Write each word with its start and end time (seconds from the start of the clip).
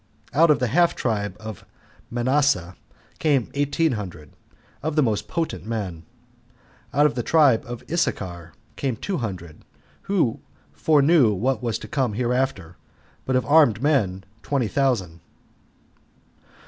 Out 0.33 0.49
of 0.49 0.57
the 0.57 0.65
half 0.69 0.95
tribe 0.95 1.37
of 1.39 1.63
Manasseh 2.09 2.75
came 3.19 3.51
eighteen 3.53 3.93
thousand, 3.93 4.31
of 4.81 4.95
the 4.95 5.03
most 5.03 5.27
potent 5.27 5.63
men. 5.63 6.01
Out 6.91 7.05
of 7.05 7.13
the 7.13 7.21
tribe 7.21 7.63
of 7.67 7.83
Issachar 7.87 8.53
came 8.77 8.95
two 8.95 9.17
hundred, 9.19 9.63
who 10.09 10.39
foreknew 10.73 11.33
what 11.35 11.61
was 11.61 11.77
to 11.77 11.87
come 11.87 12.13
hereafter, 12.13 12.77
3 13.27 13.27
but 13.27 13.35
of 13.35 13.45
armed 13.45 13.79
men 13.83 14.23
twenty 14.41 14.67
thousand. 14.67 15.19